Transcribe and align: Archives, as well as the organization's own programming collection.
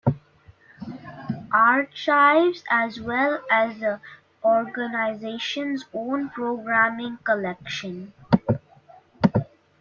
Archives, 1.53 2.63
as 2.71 2.99
well 2.99 3.43
as 3.51 3.77
the 3.77 3.99
organization's 4.43 5.85
own 5.93 6.31
programming 6.31 7.19
collection. 7.23 8.11